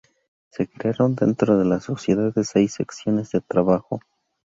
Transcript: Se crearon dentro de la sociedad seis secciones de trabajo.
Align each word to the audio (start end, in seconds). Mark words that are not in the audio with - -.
Se 0.49 0.67
crearon 0.67 1.13
dentro 1.13 1.59
de 1.59 1.65
la 1.65 1.79
sociedad 1.79 2.33
seis 2.41 2.73
secciones 2.73 3.29
de 3.29 3.39
trabajo. 3.41 3.99